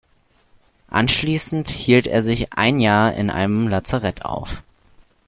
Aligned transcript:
Anschließend 0.89 1.69
hielt 1.69 2.07
er 2.07 2.23
sich 2.23 2.53
ein 2.53 2.79
Jahr 2.79 3.13
in 3.13 3.29
einem 3.29 3.67
Lazarett 3.67 4.25
auf. 4.25 4.63